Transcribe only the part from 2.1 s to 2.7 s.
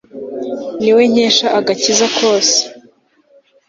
kose